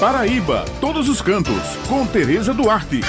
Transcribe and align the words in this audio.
Paraíba, 0.00 0.64
todos 0.80 1.08
os 1.08 1.20
cantos, 1.20 1.76
com 1.88 2.06
Tereza 2.06 2.54
Duarte. 2.54 3.00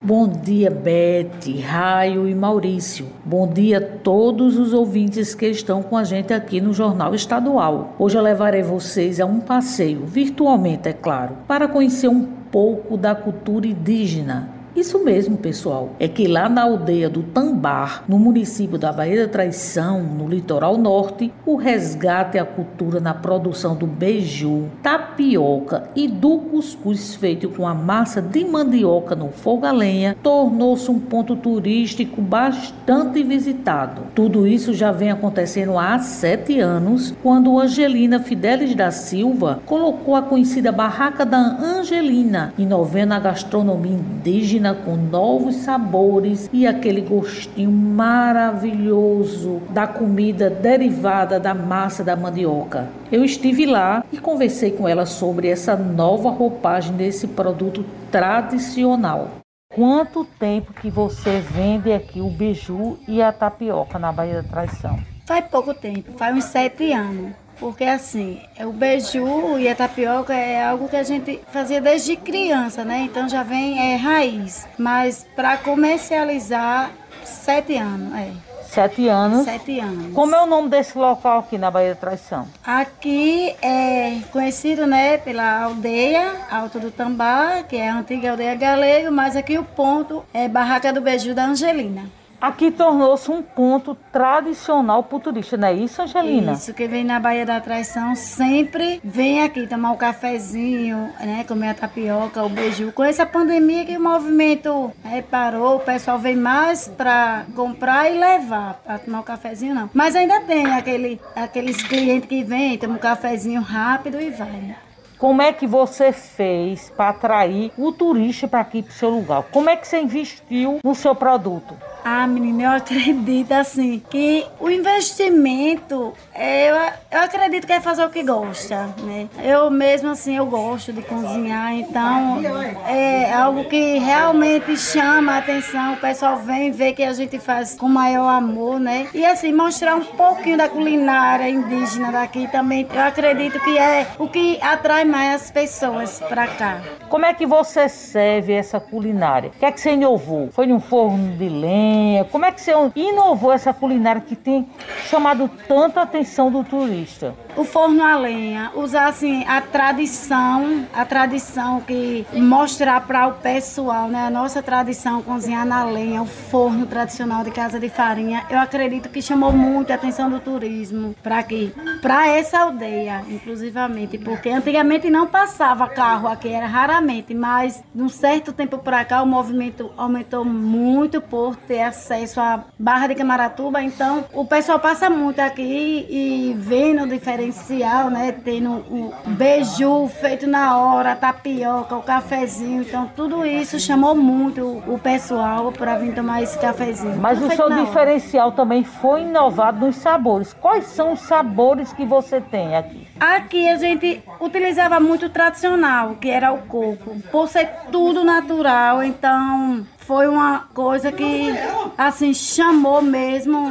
Bom 0.00 0.28
dia, 0.28 0.70
Bete, 0.70 1.58
Raio 1.58 2.28
e 2.28 2.34
Maurício. 2.36 3.08
Bom 3.24 3.48
dia 3.48 3.78
a 3.78 3.80
todos 3.80 4.56
os 4.56 4.72
ouvintes 4.72 5.34
que 5.34 5.48
estão 5.48 5.82
com 5.82 5.96
a 5.96 6.04
gente 6.04 6.32
aqui 6.32 6.60
no 6.60 6.72
Jornal 6.72 7.16
Estadual. 7.16 7.96
Hoje 7.98 8.16
eu 8.16 8.22
levarei 8.22 8.62
vocês 8.62 9.18
a 9.18 9.26
um 9.26 9.40
passeio, 9.40 10.06
virtualmente, 10.06 10.88
é 10.88 10.92
claro, 10.92 11.38
para 11.48 11.66
conhecer 11.66 12.06
um 12.06 12.24
pouco 12.24 12.96
da 12.96 13.16
cultura 13.16 13.66
indígena 13.66 14.55
isso 14.76 15.02
mesmo, 15.02 15.36
pessoal. 15.36 15.90
É 15.98 16.06
que 16.06 16.28
lá 16.28 16.48
na 16.48 16.62
aldeia 16.62 17.08
do 17.08 17.22
Tambar, 17.22 18.04
no 18.06 18.18
município 18.18 18.78
da 18.78 18.92
Baía 18.92 19.26
da 19.26 19.32
Traição, 19.32 20.02
no 20.02 20.28
litoral 20.28 20.76
norte, 20.76 21.32
o 21.44 21.56
resgate 21.56 22.38
à 22.38 22.44
cultura 22.44 23.00
na 23.00 23.14
produção 23.14 23.74
do 23.74 23.86
beiju, 23.86 24.64
tapioca 24.82 25.88
e 25.96 26.06
do 26.06 26.38
cuscuz 26.38 27.14
feito 27.14 27.48
com 27.48 27.66
a 27.66 27.74
massa 27.74 28.20
de 28.20 28.44
mandioca 28.44 29.14
no 29.14 29.28
fogo 29.28 29.66
a 29.66 29.72
lenha 29.72 30.16
tornou-se 30.22 30.90
um 30.90 30.98
ponto 30.98 31.36
turístico 31.36 32.20
bastante 32.20 33.22
visitado. 33.22 34.02
Tudo 34.14 34.46
isso 34.46 34.74
já 34.74 34.92
vem 34.92 35.10
acontecendo 35.10 35.78
há 35.78 35.98
sete 35.98 36.60
anos, 36.60 37.14
quando 37.22 37.58
Angelina 37.58 38.20
Fidelis 38.20 38.74
da 38.74 38.90
Silva 38.90 39.60
colocou 39.66 40.14
a 40.14 40.22
conhecida 40.22 40.72
Barraca 40.72 41.24
da 41.24 41.38
Angelina, 41.38 42.52
inovando 42.58 43.14
a 43.14 43.18
gastronomia 43.18 43.92
indígena 43.92 44.65
com 44.74 44.96
novos 44.96 45.56
sabores 45.56 46.48
e 46.52 46.66
aquele 46.66 47.00
gostinho 47.00 47.70
maravilhoso 47.70 49.62
da 49.70 49.86
comida 49.86 50.48
derivada 50.50 51.38
da 51.38 51.54
massa 51.54 52.02
da 52.02 52.16
mandioca. 52.16 52.88
Eu 53.10 53.24
estive 53.24 53.66
lá 53.66 54.04
e 54.12 54.18
conversei 54.18 54.70
com 54.70 54.88
ela 54.88 55.06
sobre 55.06 55.48
essa 55.48 55.76
nova 55.76 56.30
roupagem 56.30 56.94
desse 56.94 57.28
produto 57.28 57.84
tradicional. 58.10 59.28
Quanto 59.74 60.24
tempo 60.24 60.72
que 60.72 60.88
você 60.88 61.38
vende 61.38 61.92
aqui 61.92 62.20
o 62.20 62.30
beiju 62.30 62.98
e 63.06 63.20
a 63.20 63.32
tapioca 63.32 63.98
na 63.98 64.10
Bahia 64.10 64.42
da 64.42 64.48
Traição? 64.48 64.98
Faz 65.26 65.44
pouco 65.46 65.74
tempo, 65.74 66.12
faz 66.16 66.36
uns 66.36 66.44
sete 66.44 66.92
anos. 66.92 67.32
Porque 67.58 67.84
assim, 67.84 68.40
o 68.60 68.72
beiju 68.72 69.58
e 69.58 69.68
a 69.68 69.74
tapioca 69.74 70.34
é 70.34 70.62
algo 70.62 70.88
que 70.88 70.96
a 70.96 71.02
gente 71.02 71.40
fazia 71.52 71.80
desde 71.80 72.16
criança, 72.16 72.84
né? 72.84 73.00
Então 73.00 73.28
já 73.28 73.42
vem 73.42 73.94
é, 73.94 73.96
raiz. 73.96 74.66
Mas 74.78 75.26
para 75.34 75.56
comercializar, 75.56 76.90
sete 77.24 77.76
anos, 77.76 78.14
é. 78.14 78.30
Sete 78.66 79.08
anos. 79.08 79.44
Sete 79.44 79.80
anos. 79.80 80.12
Como 80.12 80.34
é 80.34 80.42
o 80.42 80.46
nome 80.46 80.68
desse 80.68 80.98
local 80.98 81.38
aqui 81.38 81.56
na 81.56 81.70
Bahia 81.70 81.94
da 81.94 82.00
Traição? 82.00 82.46
Aqui 82.62 83.56
é 83.62 84.18
conhecido, 84.30 84.86
né, 84.86 85.16
pela 85.16 85.62
aldeia 85.62 86.34
Alto 86.50 86.78
do 86.78 86.90
Tambá, 86.90 87.62
que 87.62 87.76
é 87.76 87.88
a 87.88 87.96
antiga 87.96 88.32
aldeia 88.32 88.54
galego, 88.54 89.10
mas 89.10 89.34
aqui 89.34 89.56
o 89.56 89.64
ponto 89.64 90.22
é 90.34 90.46
Barraca 90.46 90.92
do 90.92 91.00
Beiju 91.00 91.34
da 91.34 91.46
Angelina. 91.46 92.04
Aqui 92.40 92.70
tornou-se 92.70 93.30
um 93.30 93.42
ponto 93.42 93.96
tradicional 94.12 95.02
para 95.02 95.16
o 95.16 95.20
turista, 95.20 95.56
não 95.56 95.68
é 95.68 95.72
isso, 95.72 96.02
Angelina? 96.02 96.52
Isso, 96.52 96.74
que 96.74 96.86
vem 96.86 97.02
na 97.02 97.18
Baía 97.18 97.46
da 97.46 97.60
Traição 97.60 98.14
sempre 98.14 99.00
vem 99.02 99.42
aqui 99.42 99.66
tomar 99.66 99.92
um 99.92 99.96
cafezinho, 99.96 101.10
né, 101.18 101.44
comer 101.48 101.70
a 101.70 101.74
tapioca, 101.74 102.44
o 102.44 102.48
beiju. 102.48 102.92
Com 102.92 103.04
essa 103.04 103.24
pandemia 103.24 103.84
que 103.84 103.96
o 103.96 104.02
movimento 104.02 104.92
né, 105.02 105.22
parou, 105.22 105.76
o 105.76 105.80
pessoal 105.80 106.18
vem 106.18 106.36
mais 106.36 106.88
para 106.88 107.46
comprar 107.54 108.10
e 108.10 108.18
levar, 108.18 108.80
para 108.84 108.98
tomar 108.98 109.20
um 109.20 109.24
cafezinho 109.24 109.74
não. 109.74 109.90
Mas 109.94 110.14
ainda 110.14 110.40
tem 110.40 110.66
aquele, 110.66 111.20
aqueles 111.34 111.82
clientes 111.82 112.28
que 112.28 112.44
vêm, 112.44 112.76
tomam 112.76 112.96
um 112.96 113.00
cafezinho 113.00 113.62
rápido 113.62 114.20
e 114.20 114.30
vai. 114.30 114.76
Como 115.18 115.40
é 115.40 115.50
que 115.50 115.66
você 115.66 116.12
fez 116.12 116.90
para 116.90 117.08
atrair 117.08 117.72
o 117.78 117.90
turista 117.90 118.46
para 118.46 118.60
aqui 118.60 118.82
para 118.82 118.90
o 118.90 118.94
seu 118.94 119.08
lugar? 119.08 119.44
Como 119.44 119.70
é 119.70 119.74
que 119.76 119.88
você 119.88 119.98
investiu 119.98 120.78
no 120.84 120.94
seu 120.94 121.14
produto? 121.14 121.74
Ah, 122.08 122.24
menina, 122.24 122.62
eu 122.62 122.70
acredito 122.70 123.50
assim 123.50 124.00
que 124.08 124.46
o 124.60 124.70
investimento, 124.70 126.14
eu, 126.38 126.76
eu 127.10 127.20
acredito 127.20 127.66
que 127.66 127.72
é 127.72 127.80
fazer 127.80 128.04
o 128.04 128.10
que 128.10 128.22
gosta, 128.22 128.88
né? 129.02 129.28
Eu 129.42 129.70
mesmo 129.70 130.10
assim, 130.10 130.36
eu 130.36 130.46
gosto 130.46 130.92
de 130.92 131.00
cozinhar, 131.02 131.72
então 131.72 132.40
é 132.86 133.32
algo 133.32 133.64
que 133.64 133.98
realmente 133.98 134.76
chama 134.76 135.32
a 135.32 135.38
atenção. 135.38 135.94
O 135.94 135.96
pessoal 135.96 136.36
vem 136.36 136.70
ver 136.70 136.92
que 136.92 137.02
a 137.02 137.12
gente 137.12 137.38
faz 137.38 137.74
com 137.74 137.88
maior 137.88 138.28
amor, 138.28 138.78
né? 138.78 139.08
E 139.14 139.24
assim, 139.24 139.52
mostrar 139.52 139.96
um 139.96 140.04
pouquinho 140.04 140.58
da 140.58 140.68
culinária 140.68 141.48
indígena 141.48 142.12
daqui 142.12 142.46
também, 142.48 142.86
eu 142.92 143.02
acredito 143.02 143.58
que 143.60 143.78
é 143.78 144.06
o 144.18 144.28
que 144.28 144.58
atrai 144.60 145.04
mais 145.04 145.42
as 145.42 145.50
pessoas 145.50 146.20
para 146.20 146.46
cá. 146.46 146.82
Como 147.08 147.24
é 147.24 147.32
que 147.32 147.46
você 147.46 147.88
serve 147.88 148.52
essa 148.52 148.78
culinária? 148.78 149.50
O 149.50 149.58
que 149.58 149.64
é 149.64 149.72
que 149.72 149.80
você 149.80 149.92
inovou? 149.92 150.50
Foi 150.52 150.66
num 150.66 150.80
forno 150.80 151.32
de 151.36 151.48
lenha? 151.48 152.24
Como 152.24 152.44
é 152.44 152.52
que 152.52 152.60
você 152.60 152.72
inovou 152.94 153.52
essa 153.52 153.72
culinária 153.72 154.20
que 154.20 154.36
tem 154.36 154.68
chamado 155.08 155.48
tanta 155.66 156.02
atenção 156.02 156.25
do 156.50 156.62
turista? 156.62 157.34
O 157.56 157.64
forno 157.64 158.02
a 158.02 158.16
lenha, 158.16 158.70
usar 158.74 159.08
assim 159.08 159.44
a 159.46 159.60
tradição, 159.60 160.86
a 160.92 161.04
tradição 161.04 161.80
que 161.80 162.26
mostrar 162.34 163.00
para 163.06 163.26
o 163.28 163.32
pessoal, 163.34 164.08
né, 164.08 164.26
a 164.26 164.30
nossa 164.30 164.62
tradição 164.62 165.22
cozinhar 165.22 165.64
na 165.64 165.84
lenha, 165.84 166.20
o 166.22 166.26
forno 166.26 166.86
tradicional 166.86 167.42
de 167.42 167.50
casa 167.50 167.80
de 167.80 167.88
farinha. 167.88 168.44
Eu 168.50 168.58
acredito 168.58 169.08
que 169.08 169.22
chamou 169.22 169.52
muito 169.52 169.90
a 169.90 169.94
atenção 169.94 170.28
do 170.28 170.38
turismo 170.38 171.14
para 171.22 171.38
aqui, 171.38 171.72
para 172.02 172.28
essa 172.28 172.58
aldeia, 172.58 173.24
inclusivamente, 173.28 174.18
porque 174.18 174.50
antigamente 174.50 175.08
não 175.08 175.26
passava 175.26 175.88
carro 175.88 176.28
aqui, 176.28 176.48
era 176.48 176.66
raramente, 176.66 177.34
mas 177.34 177.82
de 177.94 178.02
um 178.02 178.08
certo 178.08 178.52
tempo 178.52 178.78
para 178.78 179.04
cá 179.04 179.22
o 179.22 179.26
movimento 179.26 179.90
aumentou 179.96 180.44
muito 180.44 181.20
por 181.20 181.56
ter 181.56 181.82
acesso 181.82 182.40
à 182.40 182.64
Barra 182.78 183.06
de 183.06 183.14
Camaratuba, 183.14 183.82
então 183.82 184.26
o 184.32 184.44
pessoal 184.44 184.78
passa 184.78 185.08
muito 185.08 185.40
aqui 185.40 186.06
e 186.16 186.54
vendo 186.54 187.02
o 187.02 187.06
diferencial, 187.06 188.08
né? 188.08 188.32
Tendo 188.32 188.70
o 188.70 189.12
beiju 189.26 190.08
feito 190.08 190.46
na 190.46 190.78
hora, 190.78 191.12
a 191.12 191.16
tapioca, 191.16 191.94
o 191.94 192.02
cafezinho, 192.02 192.82
então 192.82 193.10
tudo 193.14 193.44
isso 193.44 193.78
chamou 193.78 194.14
muito 194.14 194.82
o 194.86 194.98
pessoal 194.98 195.70
para 195.72 195.98
vir 195.98 196.14
tomar 196.14 196.42
esse 196.42 196.58
cafezinho. 196.58 197.16
Mas 197.16 197.38
tudo 197.38 197.52
o 197.52 197.56
seu 197.56 197.84
diferencial 197.84 198.46
hora. 198.46 198.56
também 198.56 198.82
foi 198.82 199.22
inovado 199.22 199.84
nos 199.84 199.96
sabores. 199.96 200.54
Quais 200.54 200.86
são 200.86 201.12
os 201.12 201.20
sabores 201.20 201.92
que 201.92 202.04
você 202.06 202.40
tem 202.40 202.74
aqui? 202.74 203.06
Aqui 203.20 203.68
a 203.68 203.76
gente 203.76 204.22
utilizava 204.40 204.98
muito 204.98 205.26
o 205.26 205.30
tradicional, 205.30 206.14
que 206.14 206.30
era 206.30 206.52
o 206.52 206.58
coco. 206.62 207.16
Por 207.30 207.48
ser 207.48 207.68
tudo 207.90 208.24
natural, 208.24 209.02
então 209.02 209.86
foi 210.06 210.28
uma 210.28 210.60
coisa 210.72 211.10
que 211.10 211.52
assim 211.98 212.32
chamou 212.32 213.02
mesmo 213.02 213.70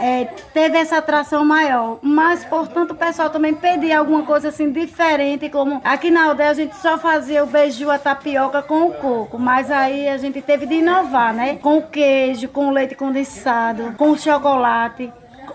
é, 0.00 0.24
teve 0.52 0.76
essa 0.76 0.98
atração 0.98 1.44
maior. 1.46 1.98
Mas 2.02 2.44
portanto 2.44 2.90
o 2.90 2.94
pessoal 2.94 3.30
também 3.30 3.54
pedia 3.54 3.98
alguma 3.98 4.22
coisa 4.24 4.48
assim 4.48 4.70
diferente 4.70 5.48
como 5.48 5.80
aqui 5.84 6.10
na 6.10 6.24
aldeia 6.24 6.50
a 6.50 6.54
gente 6.54 6.76
só 6.76 6.98
fazia 6.98 7.44
o 7.44 7.46
beiju 7.46 7.90
a 7.90 7.98
tapioca 7.98 8.62
com 8.62 8.88
o 8.88 8.92
coco. 8.94 9.38
Mas 9.38 9.70
aí 9.70 10.08
a 10.08 10.18
gente 10.18 10.42
teve 10.42 10.66
de 10.66 10.74
inovar 10.74 11.32
né? 11.32 11.56
Com 11.56 11.78
o 11.78 11.82
queijo 11.82 12.48
com 12.48 12.68
o 12.68 12.70
leite 12.70 12.94
condensado 12.94 13.94
com 13.96 14.10
o 14.10 14.18
chocolate 14.18 15.12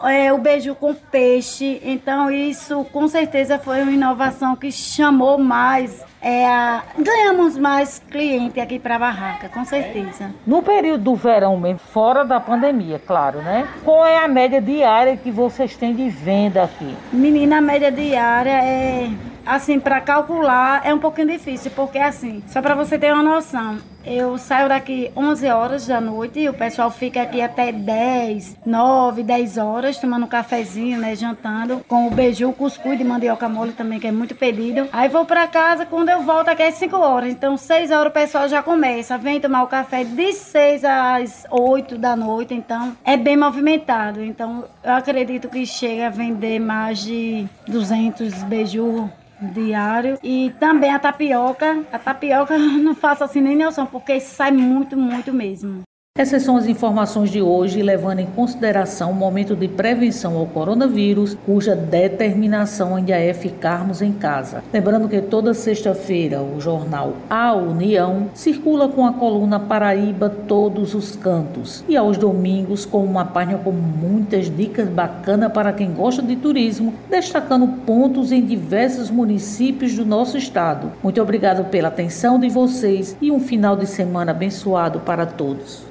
é, 0.07 0.31
o 0.31 0.38
beijo 0.38 0.75
com 0.75 0.94
peixe. 0.94 1.81
Então 1.84 2.29
isso 2.31 2.84
com 2.85 3.07
certeza 3.07 3.57
foi 3.59 3.81
uma 3.81 3.91
inovação 3.91 4.56
que 4.56 4.72
chamou 4.72 5.38
mais. 5.38 6.03
É, 6.22 6.45
a... 6.45 6.84
ganhamos 6.97 7.57
mais 7.57 8.00
cliente 8.12 8.59
aqui 8.59 8.78
para 8.78 8.95
a 8.95 9.00
barraca, 9.00 9.50
com 9.50 9.66
certeza. 9.66 10.31
No 10.45 10.62
período 10.62 11.03
do 11.03 11.16
verão 11.16 11.57
mesmo, 11.57 11.79
fora 11.79 12.23
da 12.23 12.39
pandemia, 12.39 13.00
claro, 13.00 13.41
né? 13.41 13.67
Qual 13.84 14.06
é 14.06 14.23
a 14.23 14.28
média 14.28 14.62
diária 14.62 15.17
que 15.17 15.31
vocês 15.31 15.75
têm 15.75 15.95
de 15.95 16.09
venda 16.09 16.63
aqui? 16.63 16.95
Menina, 17.12 17.57
a 17.57 17.62
média 17.62 17.91
diária 17.91 18.51
é 18.51 19.09
assim, 19.45 19.79
para 19.79 20.00
calcular 20.01 20.81
é 20.85 20.94
um 20.94 21.00
pouquinho 21.00 21.28
difícil, 21.28 21.71
porque 21.75 21.97
assim, 21.97 22.44
só 22.47 22.62
para 22.62 22.75
você 22.75 22.97
ter 22.97 23.12
uma 23.13 23.24
noção, 23.24 23.80
eu 24.06 24.38
saio 24.38 24.69
daqui 24.69 25.12
11 25.15 25.48
horas 25.50 25.88
da 25.88 26.01
noite 26.01 26.39
e 26.39 26.50
o 26.50 26.53
pessoal 26.53 26.89
fica 26.89 27.21
aqui 27.21 27.42
até 27.42 27.71
10, 27.71 28.57
9, 28.65 29.24
10 29.24 29.57
horas 29.57 29.98
tomando 29.98 30.25
um 30.25 30.30
cafezinho, 30.30 31.00
né, 31.00 31.15
jantando 31.15 31.81
com 31.88 32.07
o 32.07 32.12
beiju, 32.12 32.51
cuscuz 32.53 32.98
de 32.98 33.03
mandioca 33.03 33.48
mole 33.48 33.74
também, 33.74 34.00
que 34.00 34.07
é 34.07 34.12
muito 34.12 34.36
pedido. 34.36 34.88
Aí 34.92 35.09
vou 35.09 35.25
para 35.25 35.48
casa, 35.48 35.86
quando 35.86 36.09
eu 36.09 36.21
volto 36.21 36.50
aqui 36.50 36.63
é 36.63 36.71
5 36.71 36.95
horas, 36.98 37.31
então 37.31 37.57
6 37.57 37.92
horas 37.92 38.12
o 38.12 38.13
pessoal 38.13 38.48
já 38.48 38.62
começa, 38.63 39.18
vem 39.18 39.39
tomar 39.39 39.63
o 39.63 39.68
café 39.68 40.04
de 40.04 40.33
6 40.33 40.83
às 40.83 41.45
8 41.50 41.97
da 41.97 42.15
noite, 42.15 42.54
então 42.54 42.95
é 43.04 43.18
bem 43.18 43.38
movimentado. 43.38 44.24
Então 44.24 44.65
eu 44.83 44.94
acredito 44.94 45.50
que 45.50 45.65
chega 45.65 46.07
a 46.07 46.09
vender 46.09 46.59
mais 46.59 47.00
de 47.00 47.47
200 47.68 48.44
beiju 48.44 49.09
diário. 49.42 50.19
E 50.21 50.54
também 50.59 50.94
a 50.94 51.00
tapioca. 51.00 51.83
A 51.92 51.97
tapioca 51.97 52.57
não 52.57 52.94
faço 52.94 53.24
assim 53.24 53.42
nem 53.42 53.57
noção, 53.57 53.86
porque 53.92 54.20
sai 54.20 54.52
muito, 54.52 54.96
muito 54.98 55.34
mesmo. 55.34 55.84
Essas 56.21 56.44
são 56.44 56.56
as 56.56 56.68
informações 56.68 57.31
de 57.31 57.41
hoje, 57.41 57.81
levando 57.81 58.19
em 58.19 58.27
consideração 58.27 59.09
o 59.09 59.15
momento 59.15 59.56
de 59.56 59.68
prevenção 59.68 60.38
ao 60.38 60.45
coronavírus, 60.45 61.35
cuja 61.47 61.75
determinação 61.75 62.95
ainda 62.95 63.18
é 63.18 63.33
ficarmos 63.33 64.03
em 64.03 64.13
casa. 64.13 64.63
Lembrando 64.71 65.09
que 65.09 65.19
toda 65.19 65.56
sexta-feira 65.56 66.39
o 66.39 66.62
jornal 66.62 67.13
A 67.27 67.56
União 67.56 68.27
circula 68.35 68.88
com 68.88 69.03
a 69.03 69.13
coluna 69.13 69.59
Paraíba 69.59 70.29
Todos 70.29 70.94
os 70.94 71.15
Cantos 71.15 71.83
e 71.89 71.97
aos 71.97 72.19
domingos 72.19 72.85
com 72.85 73.03
uma 73.03 73.25
página 73.25 73.57
com 73.57 73.71
muitas 73.71 74.47
dicas 74.56 74.88
bacanas 74.88 75.51
para 75.51 75.73
quem 75.73 75.91
gosta 75.91 76.21
de 76.21 76.35
turismo, 76.35 76.94
destacando 77.09 77.68
pontos 77.83 78.31
em 78.31 78.45
diversos 78.45 79.09
municípios 79.09 79.95
do 79.95 80.06
nosso 80.06 80.38
estado. 80.38 80.91
Muito 81.01 81.19
obrigado 81.19 81.68
pela 81.71 81.88
atenção 81.88 82.39
de 82.39 82.47
vocês 82.47 83.18
e 83.19 83.31
um 83.31 83.39
final 83.39 83.75
de 83.75 83.88
semana 83.88 84.29
abençoado 84.29 85.00
para 85.00 85.25
todos. 85.25 85.89